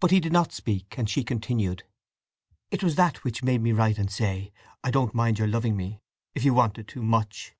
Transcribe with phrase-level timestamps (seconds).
[0.00, 1.84] But he did not speak, and she continued:
[2.72, 6.52] "It was that which made me write and say—I didn't mind your loving me—if you
[6.54, 7.54] wanted to, much!"